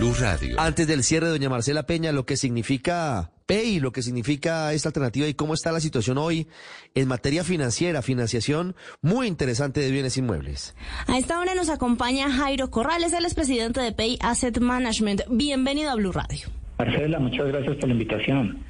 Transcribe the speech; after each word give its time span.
Blue 0.00 0.14
Radio. 0.14 0.58
Antes 0.58 0.86
del 0.86 1.04
cierre, 1.04 1.28
doña 1.28 1.50
Marcela 1.50 1.82
Peña, 1.82 2.10
lo 2.10 2.24
que 2.24 2.38
significa 2.38 3.32
PEI, 3.44 3.80
lo 3.80 3.92
que 3.92 4.00
significa 4.00 4.72
esta 4.72 4.88
alternativa 4.88 5.26
y 5.26 5.34
cómo 5.34 5.52
está 5.52 5.72
la 5.72 5.80
situación 5.80 6.16
hoy 6.16 6.48
en 6.94 7.06
materia 7.06 7.44
financiera, 7.44 8.00
financiación 8.00 8.74
muy 9.02 9.26
interesante 9.26 9.80
de 9.80 9.90
bienes 9.90 10.16
inmuebles. 10.16 10.74
A 11.06 11.18
esta 11.18 11.38
hora 11.38 11.54
nos 11.54 11.68
acompaña 11.68 12.32
Jairo 12.32 12.70
Corrales, 12.70 13.12
él 13.12 13.26
es 13.26 13.34
presidente 13.34 13.82
de 13.82 13.92
PEI 13.92 14.16
Asset 14.22 14.58
Management. 14.58 15.20
Bienvenido 15.28 15.90
a 15.90 15.96
Blue 15.96 16.12
Radio. 16.12 16.48
Marcela, 16.80 17.18
muchas 17.18 17.46
gracias 17.48 17.76
por 17.76 17.88
la 17.88 17.92
invitación. 17.92 18.64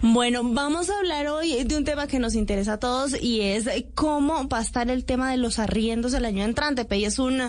Bueno, 0.00 0.40
vamos 0.42 0.88
a 0.88 0.98
hablar 0.98 1.26
hoy 1.26 1.62
de 1.64 1.76
un 1.76 1.84
tema 1.84 2.06
que 2.06 2.18
nos 2.18 2.34
interesa 2.34 2.74
a 2.74 2.78
todos 2.78 3.14
y 3.20 3.42
es 3.42 3.68
cómo 3.94 4.48
va 4.48 4.60
a 4.60 4.62
estar 4.62 4.88
el 4.88 5.04
tema 5.04 5.30
de 5.30 5.36
los 5.36 5.58
arriendos 5.58 6.14
el 6.14 6.24
año 6.24 6.42
entrante. 6.42 6.86
PEI 6.86 7.04
es 7.04 7.18
un 7.18 7.42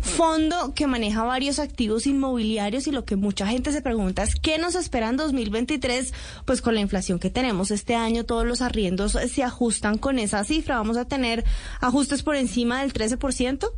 fondo 0.00 0.74
que 0.76 0.86
maneja 0.86 1.24
varios 1.24 1.58
activos 1.58 2.06
inmobiliarios 2.06 2.86
y 2.86 2.92
lo 2.92 3.04
que 3.04 3.16
mucha 3.16 3.48
gente 3.48 3.72
se 3.72 3.82
pregunta 3.82 4.22
es 4.22 4.36
qué 4.36 4.58
nos 4.58 4.76
espera 4.76 5.08
en 5.08 5.16
2023, 5.16 6.14
pues 6.44 6.62
con 6.62 6.76
la 6.76 6.80
inflación 6.80 7.18
que 7.18 7.28
tenemos 7.28 7.72
este 7.72 7.96
año 7.96 8.24
todos 8.24 8.46
los 8.46 8.62
arriendos 8.62 9.12
se 9.12 9.42
ajustan 9.42 9.98
con 9.98 10.20
esa 10.20 10.44
cifra. 10.44 10.76
Vamos 10.76 10.96
a 10.96 11.06
tener 11.06 11.44
ajustes 11.80 12.22
por 12.22 12.36
encima 12.36 12.82
del 12.82 12.92
13%. 12.92 13.72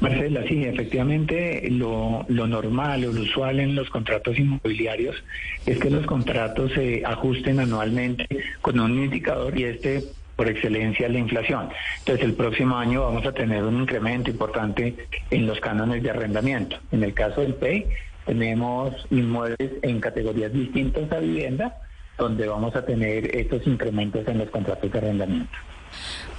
Marcela, 0.00 0.42
sí, 0.46 0.64
efectivamente 0.64 1.68
lo, 1.70 2.24
lo 2.28 2.46
normal 2.46 3.04
o 3.04 3.12
lo 3.12 3.22
usual 3.22 3.60
en 3.60 3.74
los 3.74 3.88
contratos 3.88 4.38
inmobiliarios 4.38 5.16
es 5.64 5.78
que 5.78 5.90
los 5.90 6.04
contratos 6.04 6.72
se 6.72 7.02
ajusten 7.04 7.60
anualmente 7.60 8.26
con 8.60 8.78
un 8.78 9.04
indicador 9.04 9.58
y 9.58 9.64
este 9.64 10.04
por 10.36 10.48
excelencia 10.48 11.08
la 11.08 11.18
inflación. 11.18 11.70
Entonces 12.00 12.24
el 12.24 12.34
próximo 12.34 12.76
año 12.76 13.02
vamos 13.02 13.24
a 13.24 13.32
tener 13.32 13.64
un 13.64 13.80
incremento 13.80 14.30
importante 14.30 14.94
en 15.30 15.46
los 15.46 15.58
cánones 15.60 16.02
de 16.02 16.10
arrendamiento. 16.10 16.76
En 16.92 17.02
el 17.02 17.14
caso 17.14 17.40
del 17.40 17.54
PEI 17.54 17.86
tenemos 18.26 18.94
inmuebles 19.10 19.72
en 19.82 19.98
categorías 20.00 20.52
distintas 20.52 21.10
a 21.10 21.20
vivienda 21.20 21.78
donde 22.18 22.46
vamos 22.46 22.74
a 22.76 22.84
tener 22.84 23.34
estos 23.34 23.66
incrementos 23.66 24.26
en 24.28 24.38
los 24.38 24.50
contratos 24.50 24.90
de 24.90 24.98
arrendamiento. 24.98 25.58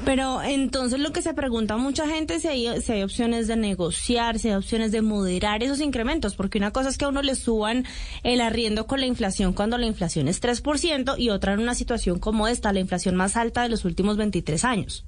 Pero 0.06 0.42
entonces 0.42 1.00
lo 1.00 1.12
que 1.12 1.22
se 1.22 1.34
pregunta 1.34 1.78
mucha 1.78 2.08
gente 2.08 2.40
si 2.40 2.48
hay, 2.48 2.82
si 2.82 2.92
hay 2.92 3.04
opciones 3.04 3.48
de 3.48 3.56
negociar, 3.56 4.38
si 4.40 4.50
hay 4.50 4.56
opciones 4.56 4.92
de 4.92 5.02
moderar 5.02 5.64
esos 5.64 5.82
incrementos, 5.82 6.36
porque 6.36 6.58
una 6.58 6.72
cosa 6.72 6.90
es 6.90 6.98
que 6.98 7.06
a 7.06 7.10
uno 7.10 7.22
le 7.22 7.36
suban 7.36 7.86
el 8.24 8.42
arriendo 8.42 8.88
con 8.88 9.00
la 9.00 9.08
inflación 9.08 9.54
cuando 9.54 9.78
la 9.78 9.86
inflación 9.88 10.28
es 10.28 10.42
3% 10.42 11.16
y 11.18 11.30
otra 11.30 11.54
en 11.54 11.60
una 11.60 11.76
situación 11.76 12.20
como 12.20 12.48
esta, 12.48 12.74
la 12.74 12.80
inflación 12.80 13.16
más 13.16 13.36
alta 13.38 13.64
de 13.64 13.70
los 13.70 13.86
últimos 13.86 14.18
23 14.18 14.64
años. 14.66 15.04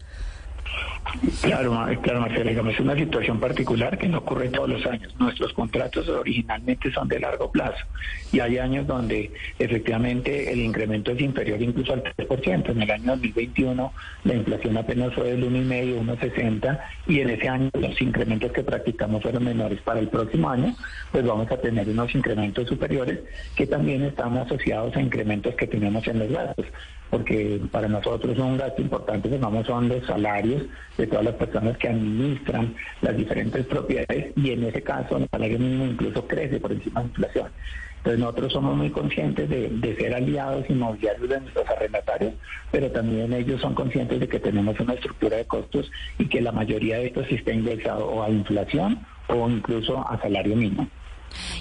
Claro, 1.42 1.88
claro, 2.02 2.22
Marcela, 2.22 2.52
digamos, 2.52 2.74
es 2.74 2.80
una 2.80 2.96
situación 2.96 3.40
particular 3.40 3.98
que 3.98 4.08
no 4.08 4.20
ocurre 4.20 4.50
todos 4.50 4.70
los 4.70 4.86
años. 4.86 5.14
Nuestros 5.20 5.54
contratos 5.54 6.08
originalmente 6.08 6.92
son 6.92 7.08
de 7.08 7.20
largo 7.20 7.52
plazo 7.52 7.86
y 8.32 8.40
hay 8.40 8.58
años 8.58 8.86
donde 8.86 9.32
efectivamente 9.58 10.52
el 10.52 10.60
incremento 10.60 11.12
es 11.12 11.22
inferior 11.22 11.62
incluso 11.62 11.94
al 11.94 12.04
3%. 12.04 12.70
En 12.70 12.82
el 12.82 12.92
año 12.92 13.12
2021 13.12 13.94
la 14.24 14.34
inflación 14.34 14.78
apenas 14.78 15.14
fue 15.14 15.32
del 15.32 15.44
1,5, 15.44 16.20
1,60 16.20 16.80
y 17.08 17.20
en 17.22 17.30
ese 17.30 17.50
año 17.50 17.70
los 17.74 18.02
incrementos 18.02 18.52
que 18.52 18.64
practicamos 18.64 19.24
fueron 19.24 19.44
menores. 19.44 19.82
Para 19.82 20.00
el 20.00 20.10
próximo 20.10 20.50
año, 20.50 20.76
pues 21.12 21.26
vamos 21.26 21.52
a 21.52 21.58
tener 21.58 21.90
unos 21.90 22.14
incrementos 22.14 22.68
superiores 22.68 23.20
que 23.56 23.66
también 23.66 24.04
están 24.04 24.38
asociados 24.38 24.96
a 24.96 25.02
incrementos 25.02 25.56
que 25.56 25.68
tenemos 25.68 26.08
en 26.08 26.20
los 26.20 26.30
gastos, 26.32 26.66
porque 27.10 27.60
para 27.72 27.88
nosotros 27.88 28.38
un 28.38 28.58
gasto 28.58 28.82
importante, 28.82 29.30
pues 29.30 29.42
vamos, 29.42 29.66
son 29.66 29.90
los 29.90 30.06
salarios 30.06 30.64
de 31.00 31.08
todas 31.08 31.26
las 31.26 31.36
personas 31.36 31.78
que 31.78 31.88
administran 31.88 32.76
las 33.02 33.16
diferentes 33.16 33.66
propiedades 33.66 34.34
y 34.36 34.52
en 34.52 34.66
ese 34.66 34.84
caso 34.84 35.18
el 35.18 35.28
salario 35.32 35.58
mínimo 35.58 35.86
incluso 35.86 36.28
crece 36.28 36.60
por 36.60 36.74
encima 36.74 37.00
de 37.00 37.06
la 37.06 37.10
inflación. 37.10 37.52
Entonces 38.00 38.20
nosotros 38.20 38.54
somos 38.54 38.78
muy 38.78 38.90
conscientes 38.90 39.50
de, 39.50 39.96
ser 39.98 40.14
aliados 40.14 40.70
inmobiliarios 40.70 41.30
de 41.30 41.42
nuestros 41.42 41.70
arrendatarios, 41.70 42.34
pero 42.72 42.92
también 42.92 43.34
ellos 43.34 43.62
son 43.62 43.74
conscientes 43.74 44.20
de 44.20 44.28
que 44.28 44.40
tenemos 44.40 44.80
una 44.80 44.94
estructura 44.94 45.38
de 45.38 45.46
costos 45.46 45.92
y 46.18 46.28
que 46.28 46.42
la 46.42 46.52
mayoría 46.52 46.98
de 46.98 47.08
estos 47.08 47.30
está 47.30 47.52
indexado 47.52 48.08
o 48.08 48.24
a 48.24 48.30
inflación 48.30 49.06
o 49.28 49.50
incluso 49.50 50.06
a 50.10 50.20
salario 50.22 50.56
mínimo. 50.56 50.88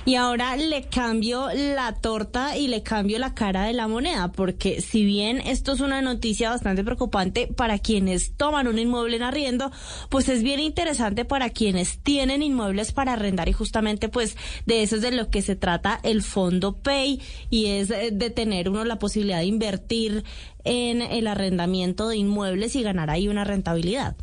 Y 0.05 0.15
ahora 0.15 0.57
le 0.57 0.85
cambio 0.85 1.49
la 1.55 1.95
torta 1.95 2.57
y 2.57 2.69
le 2.69 2.83
cambio 2.83 3.19
la 3.19 3.35
cara 3.35 3.65
de 3.65 3.73
la 3.73 3.89
moneda, 3.89 4.33
porque 4.33 4.81
si 4.81 5.05
bien 5.05 5.41
esto 5.41 5.73
es 5.73 5.81
una 5.81 6.03
noticia 6.03 6.51
bastante 6.51 6.85
preocupante 6.85 7.47
para 7.47 7.79
quienes 7.79 8.35
toman 8.37 8.69
un 8.69 8.79
inmueble 8.79 9.17
en 9.17 9.23
arriendo, 9.23 9.71
pues 10.09 10.29
es 10.29 10.43
bien 10.43 10.61
interesante 10.61 11.25
para 11.25 11.51
quienes 11.51 11.99
tienen 11.99 12.43
inmuebles 12.43 12.93
para 12.93 13.15
arrendar 13.15 13.49
y 13.49 13.53
justamente 13.53 14.09
pues 14.09 14.37
de 14.67 14.83
eso 14.83 14.97
es 14.97 15.03
de 15.03 15.13
lo 15.13 15.31
que 15.31 15.43
se 15.43 15.57
trata 15.57 16.01
el 16.03 16.23
fondo 16.23 16.77
Pay 16.77 17.21
y 17.51 17.67
es 17.67 17.89
de 17.89 18.31
tener 18.31 18.69
uno 18.69 18.85
la 18.85 18.99
posibilidad 18.99 19.39
de 19.39 19.47
invertir 19.47 20.25
en 20.65 21.03
el 21.03 21.27
arrendamiento 21.27 22.09
de 22.09 22.17
inmuebles 22.17 22.77
y 22.77 22.83
ganar 22.83 23.11
ahí 23.11 23.29
una 23.29 23.45
rentabilidad. 23.45 24.17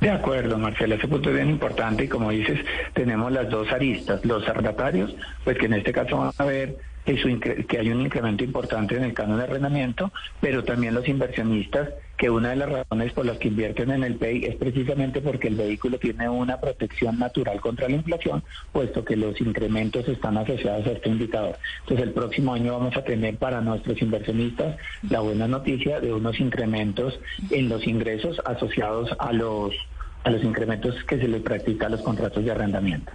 De 0.00 0.10
acuerdo, 0.10 0.56
Marcela, 0.58 0.94
ese 0.94 1.08
punto 1.08 1.30
es 1.30 1.36
bien 1.36 1.50
importante 1.50 2.04
y 2.04 2.08
como 2.08 2.30
dices, 2.30 2.60
tenemos 2.92 3.32
las 3.32 3.50
dos 3.50 3.70
aristas, 3.72 4.24
los 4.24 4.46
arrendatarios, 4.48 5.14
pues 5.42 5.58
que 5.58 5.66
en 5.66 5.74
este 5.74 5.92
caso 5.92 6.18
van 6.18 6.30
a 6.38 6.44
ver 6.44 6.76
que 7.04 7.78
hay 7.78 7.90
un 7.90 8.02
incremento 8.02 8.44
importante 8.44 8.96
en 8.96 9.04
el 9.04 9.14
canon 9.14 9.38
de 9.38 9.44
arrendamiento, 9.44 10.12
pero 10.40 10.62
también 10.62 10.94
los 10.94 11.08
inversionistas, 11.08 11.88
que 12.18 12.28
una 12.28 12.50
de 12.50 12.56
las 12.56 12.68
razones 12.68 13.12
por 13.12 13.24
las 13.24 13.38
que 13.38 13.46
invierten 13.46 13.92
en 13.92 14.02
el 14.02 14.16
PEI 14.16 14.44
es 14.46 14.56
precisamente 14.56 15.20
porque 15.20 15.46
el 15.46 15.54
vehículo 15.54 15.98
tiene 15.98 16.28
una 16.28 16.60
protección 16.60 17.18
natural 17.18 17.60
contra 17.60 17.88
la 17.88 17.94
inflación, 17.94 18.42
puesto 18.72 19.04
que 19.04 19.16
los 19.16 19.40
incrementos 19.40 20.06
están 20.08 20.36
asociados 20.36 20.86
a 20.88 20.92
este 20.92 21.08
indicador. 21.08 21.56
Entonces 21.82 22.06
el 22.08 22.12
próximo 22.12 22.54
año 22.54 22.72
vamos 22.76 22.96
a 22.96 23.04
tener 23.04 23.36
para 23.36 23.60
nuestros 23.60 24.02
inversionistas 24.02 24.76
la 25.08 25.20
buena 25.20 25.46
noticia 25.46 26.00
de 26.00 26.12
unos 26.12 26.40
incrementos 26.40 27.20
en 27.50 27.68
los 27.68 27.86
ingresos 27.86 28.42
asociados 28.44 29.10
a 29.18 29.32
los 29.32 29.74
a 30.24 30.30
los 30.30 30.42
incrementos 30.42 30.96
que 31.04 31.18
se 31.18 31.28
le 31.28 31.38
practica 31.38 31.86
a 31.86 31.90
los 31.90 32.02
contratos 32.02 32.44
de 32.44 32.50
arrendamiento. 32.50 33.12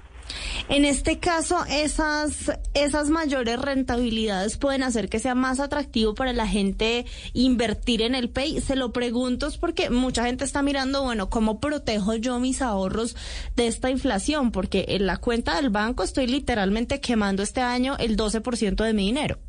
En 0.70 0.86
este 0.86 1.20
caso, 1.20 1.58
esas, 1.70 2.52
esas 2.74 3.10
mayores 3.10 3.60
rentabilidades 3.60 4.58
pueden 4.58 4.84
hacer 4.84 5.10
que 5.10 5.20
sea 5.20 5.36
más 5.36 5.60
atractivo 5.60 6.16
para 6.16 6.32
la 6.32 6.48
gente 6.48 7.06
invertir 7.34 8.02
en 8.02 8.16
el 8.16 8.30
PEI. 8.30 8.62
Se 8.62 8.76
lo 8.76 8.94
pregunto 8.94 9.50
porque 9.60 9.90
mucha 9.90 10.26
gente 10.26 10.46
está 10.46 10.62
mirando, 10.62 11.04
bueno, 11.04 11.30
¿cómo 11.30 11.60
protejo 11.60 12.16
yo 12.16 12.40
mis 12.40 12.62
ahorros 12.62 13.16
de 13.56 13.68
esta 13.68 13.90
inflación? 13.90 14.52
Porque 14.52 14.86
en 14.90 15.06
la 15.06 15.18
cuenta 15.18 15.56
del 15.56 15.70
banco 15.70 16.02
estoy 16.04 16.28
literalmente 16.28 17.02
quemando 17.02 17.44
este 17.44 17.62
año 17.62 17.98
el 18.00 18.16
12% 18.16 18.84
de 18.84 18.94
mi 18.94 19.06
dinero. 19.06 19.40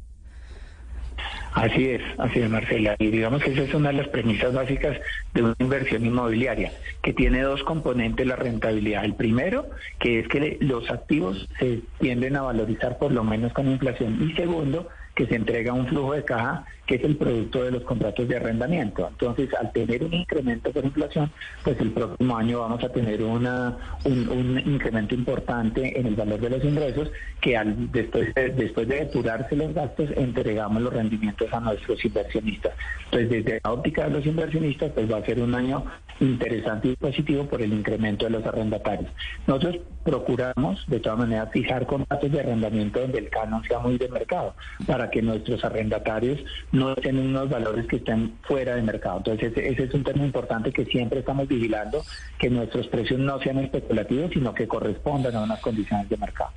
Así 1.55 1.89
es, 1.89 2.03
así 2.19 2.41
es, 2.41 2.51
Marcela. 2.51 2.97
Y 2.99 3.09
digamos 3.09 3.43
que 3.43 3.53
esa 3.53 3.63
es 3.63 3.73
una 3.75 3.91
de 3.91 3.99
las 3.99 4.09
premisas 4.09 4.53
básicas 4.53 4.99
de 5.35 5.43
una 5.43 5.55
inversión 5.61 6.05
inmobiliaria, 6.05 6.73
que 7.01 7.13
tiene 7.13 7.43
dos 7.43 7.63
componentes 7.63 8.27
la 8.27 8.35
rentabilidad. 8.35 9.05
El 9.05 9.15
primero, 9.15 9.71
que 10.01 10.19
es 10.19 10.29
que 10.29 10.59
los 10.61 10.91
activos 10.91 11.49
se 11.61 11.83
tienden 12.01 12.37
a 12.37 12.43
valorizar 12.43 12.99
por 12.99 13.13
lo 13.13 13.23
menos 13.23 13.53
con 13.53 13.71
inflación. 13.71 14.19
Y 14.29 14.35
segundo, 14.35 14.89
que 15.15 15.27
se 15.27 15.37
entrega 15.37 15.73
un 15.73 15.87
flujo 15.87 16.13
de 16.13 16.25
caja 16.25 16.67
que 16.87 16.97
es 16.97 17.05
el 17.05 17.17
producto 17.17 17.65
de 17.65 17.71
los 17.71 17.83
contratos 17.85 18.29
de 18.29 18.37
arrendamiento. 18.37 19.09
Entonces, 19.09 19.49
al 19.55 19.73
tener 19.73 20.05
un 20.05 20.13
incremento 20.13 20.71
por 20.71 20.85
inflación, 20.85 21.31
pues 21.63 21.81
el 21.81 21.93
próximo 21.93 22.37
año 22.37 22.61
vamos 22.61 22.85
a 22.85 22.91
tener 22.91 23.23
una, 23.23 23.99
un, 24.05 24.63
incremento 24.67 25.15
importante 25.15 25.99
en 25.99 26.07
el 26.07 26.15
valor 26.15 26.41
de 26.41 26.51
los 26.51 26.65
ingresos 26.65 27.11
que 27.41 27.57
al, 27.57 27.91
después, 27.91 28.35
de, 28.35 28.51
después 28.51 28.87
de 28.89 28.97
depurarse 28.97 29.57
los 29.57 29.73
gastos 29.73 30.11
entregamos 30.17 30.83
los 30.83 30.93
rendimientos 30.93 31.51
a 31.53 31.61
nuestros 31.61 32.05
inversionistas. 32.05 32.73
Entonces, 33.07 33.31
desde 33.31 33.61
la 33.65 33.73
óptica 33.73 34.05
de 34.05 34.11
los 34.11 34.27
inversionistas, 34.27 34.93
pues 34.93 35.11
va 35.11 35.19
a 35.19 35.25
ser 35.25 35.41
un 35.41 35.55
año 35.55 35.85
interesante 36.21 36.89
y 36.89 36.97
positivo 36.97 37.47
por 37.47 37.63
el 37.63 37.73
incremento 37.73 38.25
de 38.27 38.33
los 38.33 38.47
arrendatarios. 38.47 39.11
Nosotros 39.47 39.79
procuramos, 40.05 40.85
de 40.87 41.01
todas 41.01 41.19
maneras, 41.19 41.49
fijar 41.53 41.87
contratos 41.87 42.31
de 42.31 42.41
arrendamiento 42.41 43.01
donde 43.01 43.19
el 43.19 43.31
canon 43.31 43.63
sea 43.65 43.79
muy 43.79 43.99
de 43.99 44.09
mercado, 44.09 44.55
para 44.87 45.11
que 45.11 45.23
nuestros 45.23 45.65
arrendatarios 45.65 46.41
no 46.73 46.95
tienen 46.97 47.29
unos 47.29 47.49
valores 47.49 47.87
que 47.87 47.97
estén 47.97 48.35
fuera 48.43 48.77
de 48.77 48.83
mercado. 48.83 49.19
Entonces, 49.19 49.53
ese, 49.57 49.85
es 49.85 49.95
un 49.95 50.05
tema 50.05 50.25
importante 50.25 50.73
que 50.73 50.85
siempre 50.85 51.21
estamos 51.21 51.49
vigilando, 51.49 52.03
que 52.39 52.51
nuestros 52.51 52.87
precios 52.89 53.19
no 53.19 53.41
sean 53.41 53.59
especulativos, 53.59 54.31
sino 54.33 54.55
que 54.55 54.69
correspondan 54.69 55.35
a 55.37 55.43
unas 55.43 55.61
condiciones 55.61 56.09
de 56.09 56.17
mercado. 56.17 56.51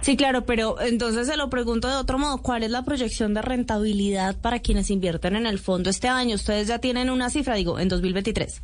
Sí, 0.00 0.16
claro, 0.16 0.44
pero 0.44 0.80
entonces 0.80 1.26
se 1.26 1.36
lo 1.36 1.50
pregunto 1.50 1.88
de 1.88 1.96
otro 1.96 2.18
modo, 2.18 2.38
¿cuál 2.38 2.62
es 2.62 2.70
la 2.70 2.82
proyección 2.82 3.34
de 3.34 3.42
rentabilidad 3.42 4.36
para 4.40 4.60
quienes 4.60 4.90
invierten 4.90 5.36
en 5.36 5.46
el 5.46 5.58
fondo 5.58 5.90
este 5.90 6.08
año? 6.08 6.34
Ustedes 6.34 6.68
ya 6.68 6.78
tienen 6.78 7.10
una 7.10 7.30
cifra, 7.30 7.54
digo, 7.54 7.78
en 7.78 7.88
2023. 7.88 8.62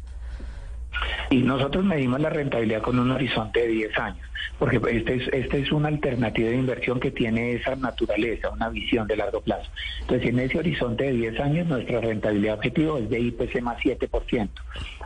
Y 1.30 1.42
nosotros 1.42 1.84
medimos 1.84 2.20
la 2.20 2.30
rentabilidad 2.30 2.82
con 2.82 2.98
un 2.98 3.10
horizonte 3.10 3.60
de 3.60 3.68
10 3.68 3.98
años, 3.98 4.26
porque 4.58 4.80
este 4.90 5.14
es, 5.14 5.28
este 5.32 5.60
es 5.60 5.72
una 5.72 5.88
alternativa 5.88 6.50
de 6.50 6.56
inversión 6.56 7.00
que 7.00 7.10
tiene 7.10 7.54
esa 7.54 7.76
naturaleza, 7.76 8.50
una 8.50 8.68
visión 8.68 9.06
de 9.06 9.16
largo 9.16 9.40
plazo. 9.40 9.70
Entonces, 10.02 10.28
en 10.28 10.38
ese 10.40 10.58
horizonte 10.58 11.04
de 11.04 11.12
10 11.12 11.40
años, 11.40 11.66
nuestra 11.66 12.00
rentabilidad 12.00 12.54
objetivo 12.54 12.98
es 12.98 13.08
de 13.08 13.20
IPC 13.20 13.62
más 13.62 13.78
7%. 13.78 14.48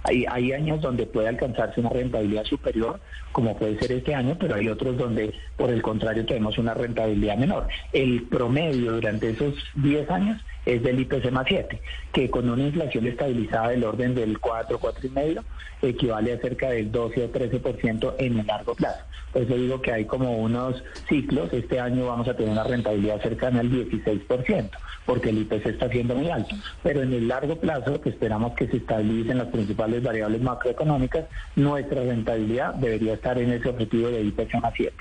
Hay, 0.04 0.24
hay 0.28 0.52
años 0.52 0.80
donde 0.80 1.06
puede 1.06 1.28
alcanzarse 1.28 1.80
una 1.80 1.90
rentabilidad 1.90 2.44
superior, 2.44 3.00
como 3.32 3.56
puede 3.56 3.78
ser 3.78 3.92
este 3.92 4.14
año, 4.14 4.36
pero 4.38 4.54
hay 4.54 4.68
otros 4.68 4.96
donde, 4.96 5.34
por 5.56 5.70
el 5.70 5.82
contrario, 5.82 6.24
tenemos 6.26 6.58
una 6.58 6.74
rentabilidad 6.74 7.36
menor. 7.36 7.68
El 7.92 8.22
promedio 8.24 8.92
durante 8.92 9.30
esos 9.30 9.54
10 9.74 10.10
años 10.10 10.40
es 10.68 10.82
del 10.82 11.00
IPC 11.00 11.30
más 11.30 11.46
7, 11.48 11.80
que 12.12 12.30
con 12.30 12.48
una 12.48 12.64
inflación 12.64 13.06
estabilizada 13.06 13.70
del 13.70 13.84
orden 13.84 14.14
del 14.14 14.38
4, 14.38 14.78
4,5, 14.78 15.42
equivale 15.80 16.34
a 16.34 16.38
cerca 16.38 16.70
del 16.70 16.92
12 16.92 17.24
o 17.24 17.32
13% 17.32 18.14
en 18.18 18.38
el 18.38 18.46
largo 18.46 18.74
plazo. 18.74 19.00
Por 19.32 19.42
eso 19.42 19.54
digo 19.54 19.80
que 19.80 19.92
hay 19.92 20.04
como 20.04 20.38
unos 20.38 20.82
ciclos. 21.08 21.52
Este 21.52 21.80
año 21.80 22.06
vamos 22.06 22.28
a 22.28 22.34
tener 22.34 22.52
una 22.52 22.64
rentabilidad 22.64 23.20
cercana 23.22 23.60
al 23.60 23.70
16%, 23.70 24.70
porque 25.06 25.30
el 25.30 25.38
IPC 25.38 25.66
está 25.66 25.88
siendo 25.88 26.14
muy 26.14 26.30
alto. 26.30 26.54
Pero 26.82 27.02
en 27.02 27.12
el 27.12 27.28
largo 27.28 27.56
plazo, 27.56 28.00
que 28.00 28.10
esperamos 28.10 28.54
que 28.54 28.68
se 28.68 28.78
estabilicen 28.78 29.38
las 29.38 29.48
principales 29.48 30.02
variables 30.02 30.42
macroeconómicas, 30.42 31.26
nuestra 31.56 32.02
rentabilidad 32.02 32.74
debería 32.74 33.14
estar 33.14 33.38
en 33.38 33.52
ese 33.52 33.68
objetivo 33.68 34.08
de 34.08 34.22
IPC 34.22 34.54
más 34.60 34.74
7. 34.76 34.94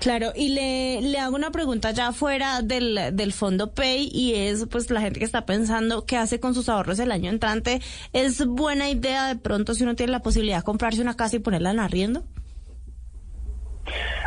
Claro, 0.00 0.32
y 0.34 0.50
le, 0.50 1.00
le 1.00 1.18
hago 1.18 1.34
una 1.34 1.50
pregunta 1.50 1.92
ya 1.92 2.12
fuera 2.12 2.60
del, 2.60 2.98
del 3.12 3.32
fondo 3.32 3.72
Pay 3.72 4.10
y 4.12 4.34
es 4.34 4.66
pues 4.70 4.86
la 4.94 5.00
gente 5.00 5.18
que 5.18 5.24
está 5.24 5.44
pensando 5.44 6.06
qué 6.06 6.16
hace 6.16 6.40
con 6.40 6.54
sus 6.54 6.68
ahorros 6.68 6.98
el 6.98 7.12
año 7.12 7.30
entrante. 7.30 7.80
¿Es 8.12 8.46
buena 8.46 8.88
idea 8.88 9.26
de 9.28 9.36
pronto 9.36 9.74
si 9.74 9.82
uno 9.82 9.94
tiene 9.94 10.12
la 10.12 10.20
posibilidad 10.20 10.58
de 10.58 10.62
comprarse 10.62 11.02
una 11.02 11.16
casa 11.16 11.36
y 11.36 11.40
ponerla 11.40 11.72
en 11.72 11.80
arriendo? 11.80 12.24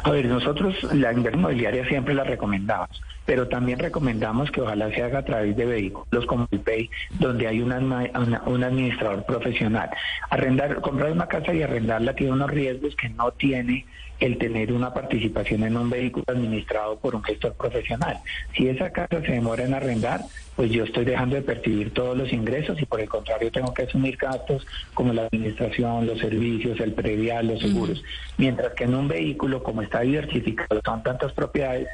A 0.04 0.12
ver, 0.12 0.25
nosotros 0.28 0.75
la 0.94 1.12
inversión 1.12 1.40
inmobiliaria 1.42 1.88
siempre 1.88 2.14
la 2.14 2.24
recomendamos, 2.24 3.02
pero 3.25 3.48
también 3.48 3.80
recomendamos 3.80 4.52
que 4.52 4.62
ojalá 4.62 4.90
se 4.92 5.02
haga 5.02 5.19
a 5.19 5.25
través 5.25 5.58
de 5.58 5.66
vehículos 5.66 6.25
como 6.28 6.48
el 6.52 6.60
Pay, 6.60 6.90
donde 7.20 7.48
hay 7.48 7.62
un 7.62 7.74
administrador 7.74 9.25
profesional. 9.25 9.90
Arrendar, 10.30 10.80
comprar 10.81 11.12
una 11.12 11.28
casa 11.28 11.54
y 11.54 11.63
arrendarla 11.63 12.13
tiene 12.13 12.34
unos 12.34 12.52
riesgos 12.52 12.96
que 12.96 13.10
no 13.10 13.31
tiene 13.31 13.86
el 14.20 14.38
tener 14.38 14.72
una 14.72 14.94
participación 14.94 15.63
en 15.63 15.75
un 15.75 15.90
vehículo 15.90 16.25
administrado 16.28 16.98
por 17.00 17.16
un 17.16 17.24
gestor 17.24 17.54
profesional. 17.54 18.20
Si 18.56 18.70
esa 18.70 18.92
casa 18.92 19.22
se 19.22 19.31
demora 19.31 19.66
en 19.66 19.74
arrendar, 19.74 20.22
pues 20.57 20.71
yo 20.71 20.86
estoy 20.86 21.06
dejando 21.06 21.36
de 21.36 21.44
percibir 21.44 21.94
todos 21.94 22.18
los 22.18 22.33
ingresos 22.33 22.81
y 22.81 22.86
por 22.88 23.00
el 23.00 23.07
contrario 23.07 23.51
tengo 23.51 23.71
que 23.75 23.83
asumir 23.83 24.18
gastos 24.18 24.65
como 24.95 25.13
la 25.13 25.27
administración, 25.27 26.07
los 26.07 26.18
servicios, 26.18 26.80
el 26.80 26.94
predial, 26.94 27.45
los 27.48 27.62
seguros. 27.62 28.04
Mientras 28.38 28.74
que 28.74 28.86
en 28.86 28.95
un 28.95 29.07
vehículo, 29.07 29.62
como 29.62 29.83
está 29.83 30.01
diversificado, 30.01 30.81
son 30.83 31.04
tantas 31.04 31.31
propiedades, 31.33 31.88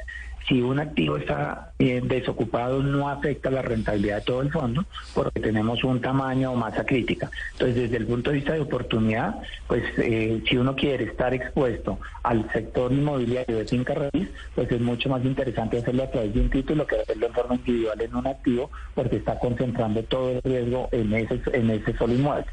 si 0.46 0.60
un 0.60 0.78
activo 0.78 1.16
está 1.16 1.72
eh, 1.78 2.00
desocupado 2.04 2.82
no 2.82 3.08
afecta 3.08 3.50
la 3.50 3.62
rentabilidad 3.62 4.16
de 4.16 4.22
todo 4.22 4.42
el 4.42 4.52
fondo 4.52 4.84
porque 5.14 5.40
tenemos 5.40 5.82
un 5.84 6.00
tamaño 6.00 6.52
o 6.52 6.56
masa 6.56 6.84
crítica. 6.84 7.30
Entonces, 7.52 7.76
desde 7.76 7.96
el 7.96 8.06
punto 8.06 8.30
de 8.30 8.36
vista 8.36 8.52
de 8.52 8.60
oportunidad, 8.60 9.36
pues 9.66 9.82
eh, 9.98 10.42
si 10.48 10.56
uno 10.56 10.76
quiere 10.76 11.04
estar 11.04 11.32
expuesto 11.34 11.98
al 12.22 12.50
sector 12.52 12.92
inmobiliario 12.92 13.58
de 13.58 13.64
finca 13.64 13.94
raíz, 13.94 14.28
pues 14.54 14.70
es 14.70 14.80
mucho 14.80 15.08
más 15.08 15.24
interesante 15.24 15.78
hacerlo 15.78 16.04
a 16.04 16.10
través 16.10 16.34
de 16.34 16.40
un 16.40 16.50
título 16.50 16.86
que 16.86 16.96
hacerlo 16.96 17.26
en 17.26 17.32
forma 17.32 17.54
individual 17.56 18.00
en 18.00 18.14
un 18.14 18.26
activo 18.26 18.70
porque 18.94 19.16
está 19.16 19.38
concentrando 19.38 20.02
todo 20.04 20.30
el 20.30 20.42
riesgo 20.42 20.88
en 20.92 21.12
ese, 21.14 21.40
en 21.52 21.70
ese 21.70 21.96
solo 21.96 22.14
inmueble. 22.14 22.46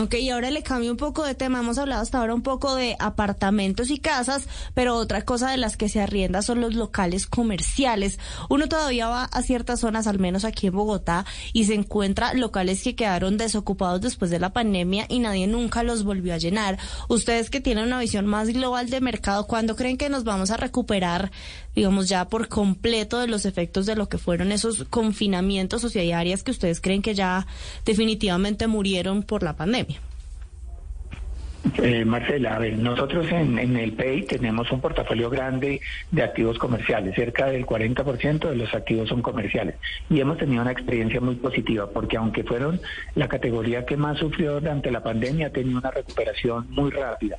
Ok, 0.00 0.14
y 0.14 0.28
ahora 0.28 0.50
le 0.50 0.62
cambio 0.62 0.90
un 0.90 0.96
poco 0.98 1.24
de 1.24 1.34
tema. 1.34 1.60
Hemos 1.60 1.78
hablado 1.78 2.02
hasta 2.02 2.18
ahora 2.18 2.34
un 2.34 2.42
poco 2.42 2.74
de 2.74 2.94
apartamentos 2.98 3.90
y 3.90 3.98
casas, 3.98 4.46
pero 4.74 4.96
otra 4.96 5.22
cosa 5.22 5.50
de 5.50 5.56
las 5.56 5.76
que 5.76 5.88
se 5.88 6.00
arrienda 6.00 6.42
son 6.42 6.60
los 6.60 6.74
locales 6.74 7.26
comerciales. 7.26 8.18
Uno 8.50 8.68
todavía 8.68 9.08
va 9.08 9.24
a 9.24 9.42
ciertas 9.42 9.80
zonas, 9.80 10.06
al 10.06 10.18
menos 10.18 10.44
aquí 10.44 10.66
en 10.66 10.74
Bogotá, 10.74 11.24
y 11.54 11.64
se 11.64 11.74
encuentra 11.74 12.34
locales 12.34 12.82
que 12.82 12.94
quedaron 12.94 13.38
desocupados 13.38 14.02
después 14.02 14.30
de 14.30 14.38
la 14.38 14.52
pandemia 14.52 15.06
y 15.08 15.18
nadie 15.20 15.46
nunca 15.46 15.82
los 15.82 16.04
volvió 16.04 16.34
a 16.34 16.38
llenar. 16.38 16.78
Ustedes 17.08 17.48
que 17.48 17.60
tienen 17.60 17.86
una 17.86 17.98
visión 17.98 18.26
más 18.26 18.48
global 18.48 18.90
de 18.90 19.00
mercado, 19.00 19.46
¿cuándo 19.46 19.74
creen 19.74 19.96
que 19.96 20.10
nos 20.10 20.22
vamos 20.22 20.50
a 20.50 20.58
recuperar, 20.58 21.32
digamos, 21.74 22.08
ya 22.08 22.28
por 22.28 22.48
completo 22.48 23.18
de 23.18 23.26
los 23.26 23.46
efectos 23.46 23.86
de 23.86 23.96
lo 23.96 24.08
que 24.08 24.18
fueron 24.18 24.52
esos 24.52 24.84
confinamientos 24.90 25.82
o 25.82 25.88
si 25.88 25.98
hay 25.98 26.12
áreas 26.12 26.42
que 26.42 26.50
ustedes 26.50 26.80
creen 26.80 27.02
que 27.02 27.14
ya 27.14 27.46
definitivamente 27.84 28.66
murieron 28.66 29.22
por 29.22 29.42
la 29.42 29.56
pandemia? 29.56 29.61
Pandemia. 29.62 30.00
Eh, 31.78 32.04
Marcela, 32.04 32.56
a 32.56 32.58
ver, 32.58 32.76
nosotros 32.76 33.30
en, 33.30 33.76
el 33.76 33.92
PEI 33.92 34.22
tenemos 34.22 34.72
un 34.72 34.80
portafolio 34.80 35.30
grande 35.30 35.80
de 36.10 36.22
activos 36.22 36.58
comerciales, 36.58 37.14
cerca 37.14 37.46
del 37.46 37.64
40% 37.64 38.48
de 38.48 38.56
los 38.56 38.74
activos 38.74 39.08
son 39.08 39.22
comerciales 39.22 39.76
y 40.10 40.18
hemos 40.18 40.38
tenido 40.38 40.62
una 40.62 40.72
experiencia 40.72 41.20
muy 41.20 41.36
positiva 41.36 41.88
porque 41.88 42.16
aunque 42.16 42.42
fueron 42.42 42.80
la 43.14 43.28
categoría 43.28 43.86
que 43.86 43.96
más 43.96 44.18
sufrió 44.18 44.54
durante 44.58 44.90
la 44.90 45.04
pandemia, 45.04 45.46
ha 45.46 45.50
tenido 45.50 45.78
una 45.78 45.92
recuperación 45.92 46.66
muy 46.70 46.90
rápida. 46.90 47.38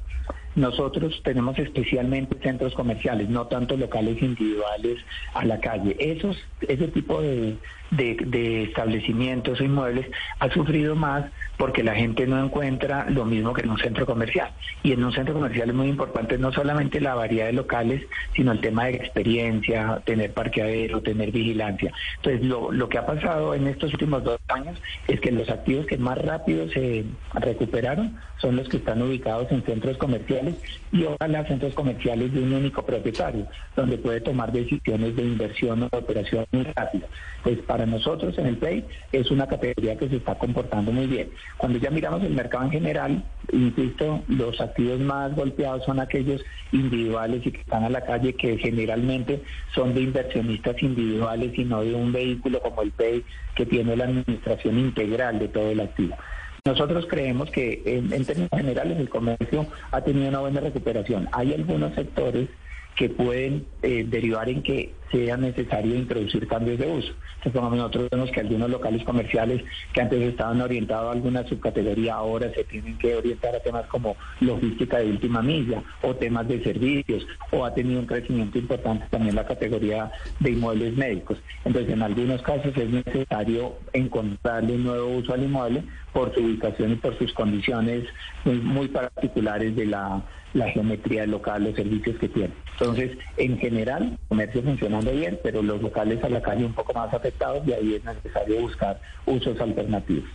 Nosotros 0.56 1.20
tenemos 1.24 1.58
especialmente 1.58 2.38
centros 2.42 2.74
comerciales, 2.74 3.30
no 3.30 3.48
tanto 3.48 3.76
locales 3.76 4.22
individuales 4.22 4.98
a 5.34 5.46
la 5.46 5.60
calle. 5.60 5.96
Esos, 6.00 6.38
ese 6.62 6.88
tipo 6.90 7.22
de, 7.22 7.58
de, 7.92 8.64
establecimientos 8.64 9.60
o 9.60 9.64
inmuebles 9.64 10.08
ha 10.40 10.50
sufrido 10.50 10.96
más 10.96 11.26
porque 11.58 11.84
la 11.84 11.96
gente 11.96 12.26
no 12.28 12.44
encuentra 12.44 13.10
lo 13.10 13.26
mismo 13.26 13.54
que 13.54 13.62
en 13.62 13.70
un 13.70 13.78
centro 13.78 14.06
comercial. 14.06 14.52
Y 14.82 14.92
en 14.92 15.04
un 15.04 15.14
centro 15.14 15.34
comercial 15.34 15.70
es 15.70 15.76
muy 15.76 15.88
importante 15.88 16.38
no 16.38 16.52
solamente 16.52 17.00
la 17.00 17.16
variedad 17.16 17.48
de 17.48 17.54
locales, 17.54 18.04
sino 18.36 18.52
el 18.52 18.62
tema 18.62 18.86
de 18.86 18.96
experiencia, 18.96 20.02
tener 20.06 20.34
parqueadero, 20.34 21.02
tener 21.02 21.32
vigilancia. 21.32 21.92
Entonces, 22.18 22.46
lo, 22.46 22.72
lo 22.72 22.90
que 22.90 22.98
ha 22.98 23.06
pasado 23.06 23.54
en 23.54 23.68
estos 23.68 23.92
últimos 23.94 24.24
dos 24.24 24.40
años 24.50 24.80
es 25.08 25.20
que 25.20 25.32
los 25.32 25.50
activos 25.50 25.86
que 25.86 25.98
más 25.98 26.18
rápido 26.18 26.68
se 26.70 27.06
recuperaron 27.34 28.18
son 28.38 28.56
los 28.56 28.68
que 28.68 28.78
están 28.78 29.02
ubicados 29.02 29.52
en 29.52 29.64
centros 29.64 29.98
comerciales 29.98 30.43
y 30.92 31.04
ojalá 31.06 31.46
centros 31.46 31.74
comerciales 31.74 32.34
de 32.34 32.42
un 32.42 32.54
único 32.54 32.86
propietario, 32.86 33.48
donde 33.76 33.98
puede 33.98 34.22
tomar 34.22 34.52
decisiones 34.52 35.16
de 35.16 35.24
inversión 35.24 35.84
o 35.84 35.90
de 35.90 35.98
operación 35.98 36.46
muy 36.52 36.64
rápido. 36.64 37.08
Pues 37.44 37.60
para 37.60 37.86
nosotros 37.86 38.38
en 38.38 38.48
el 38.48 38.58
PEI 38.58 38.86
es 39.12 39.32
una 39.32 39.48
categoría 39.48 39.98
que 39.98 40.08
se 40.08 40.18
está 40.18 40.36
comportando 40.36 40.92
muy 40.92 41.08
bien. 41.08 41.32
Cuando 41.58 41.80
ya 41.80 41.90
miramos 41.90 42.24
el 42.24 42.34
mercado 42.34 42.66
en 42.66 42.72
general, 42.72 43.24
insisto, 43.52 44.24
los 44.28 44.60
activos 44.62 45.00
más 45.00 45.36
golpeados 45.36 45.84
son 45.86 46.00
aquellos 46.00 46.42
individuales 46.72 47.46
y 47.46 47.52
que 47.52 47.62
están 47.62 47.84
a 47.84 47.90
la 47.90 48.02
calle, 48.02 48.34
que 48.34 48.58
generalmente 48.58 49.44
son 49.74 49.94
de 49.94 50.02
inversionistas 50.02 50.82
individuales 50.82 51.52
y 51.58 51.66
no 51.66 51.82
de 51.82 51.94
un 51.94 52.12
vehículo 52.12 52.62
como 52.62 52.82
el 52.82 52.92
PEI 52.92 53.24
que 53.56 53.66
tiene 53.66 53.96
la 53.96 54.06
administración 54.06 54.80
integral 54.80 55.40
de 55.40 55.48
todo 55.48 55.70
el 55.70 55.80
activo. 55.80 56.16
Nosotros 56.66 57.08
creemos 57.10 57.52
que 57.52 57.82
en, 57.86 58.14
en, 58.14 58.24
términos 58.24 58.52
generales 58.56 58.98
el 58.98 59.10
comercio 59.10 59.68
ha 59.92 60.00
tenido 60.00 60.30
una 60.30 60.40
buena 60.40 60.62
recuperación. 60.62 61.28
Hay 61.34 61.54
algunos 61.54 61.94
sectores 61.94 62.48
que 62.96 63.10
pueden 63.10 63.66
eh, 63.82 64.06
derivar 64.08 64.50
en 64.50 64.62
que 64.62 64.94
sea 65.12 65.38
necesario 65.38 65.96
introducir 65.96 66.48
cambios 66.48 66.80
de 66.80 66.88
uso. 66.88 67.14
Entonces, 67.44 67.78
nosotros 67.78 68.10
vemos 68.10 68.32
que 68.32 68.40
algunos 68.40 68.70
locales 68.70 69.04
comerciales 69.04 69.64
que 69.94 70.02
antes 70.02 70.22
estaban 70.22 70.60
orientados 70.60 71.10
a 71.10 71.12
alguna 71.12 71.48
subcategoría 71.48 72.16
ahora 72.16 72.52
se 72.54 72.64
tienen 72.64 72.98
que 72.98 73.16
orientar 73.16 73.56
a 73.56 73.60
temas 73.60 73.86
como 73.88 74.16
logística 74.40 74.98
de 74.98 75.12
última 75.12 75.42
milla 75.42 75.84
o 76.02 76.16
temas 76.16 76.48
de 76.48 76.64
servicios 76.64 77.28
o 77.52 77.64
ha 77.64 77.74
tenido 77.74 78.00
un 78.00 78.08
crecimiento 78.08 78.58
importante 78.58 79.06
también 79.12 79.36
la 79.36 79.46
categoría 79.46 80.12
de 80.40 80.52
inmuebles 80.52 80.96
médicos. 80.96 81.38
Entonces, 81.64 81.94
en 81.94 82.02
algunos 82.02 82.42
casos 82.42 82.76
es 82.76 82.90
necesario 82.90 83.76
encontrarle 83.94 84.74
un 84.74 84.84
nuevo 84.84 85.08
uso 85.10 85.34
al 85.34 85.44
inmueble 85.44 85.84
por 86.12 86.34
su 86.34 86.42
ubicación 86.42 86.94
y 86.94 86.96
por 86.96 87.18
sus 87.20 87.34
condiciones 87.34 88.06
muy, 88.46 88.56
muy 88.56 88.88
particulares 88.88 89.76
de 89.76 89.86
la, 89.86 90.24
la 90.54 90.70
geometría 90.70 91.26
local, 91.26 91.64
los 91.64 91.76
servicios 91.76 92.18
que 92.20 92.30
tiene. 92.30 92.54
Entonces, 92.74 93.18
en 93.38 93.58
general, 93.58 94.18
comercio 94.28 94.64
funcionando 94.64 95.12
bien, 95.12 95.40
pero 95.44 95.62
los 95.62 95.82
locales 95.82 96.24
a 96.24 96.30
la 96.30 96.42
calle 96.42 96.66
un 96.66 96.74
poco 96.74 96.94
más 96.94 97.14
afectados 97.14 97.68
y 97.68 97.74
ahí 97.74 97.96
es 97.96 98.04
necesario 98.04 98.62
buscar 98.62 99.00
usos 99.26 99.60
alternativos. 99.60 100.30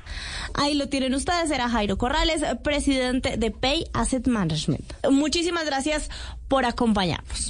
Ahí 0.54 0.74
lo 0.74 0.88
tienen 0.88 1.14
ustedes, 1.14 1.50
era 1.50 1.68
Jairo 1.68 1.98
Corrales, 1.98 2.44
presidente 2.62 3.36
de 3.36 3.50
Pay 3.50 3.86
Asset 3.92 4.26
Management. 4.26 4.92
Muchísimas 5.10 5.66
gracias 5.66 6.10
por 6.48 6.64
acompañarnos. 6.64 7.46